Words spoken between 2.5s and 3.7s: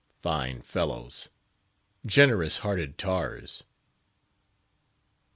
hearted tars!